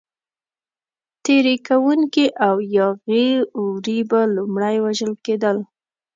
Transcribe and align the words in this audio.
تېري 1.23 1.55
کوونکي 1.67 2.25
او 2.47 2.55
یاغي 2.77 3.29
وري 3.63 3.99
به 4.09 4.21
لومړی 4.35 4.75
وژل 4.85 5.13
کېدل. 5.25 5.57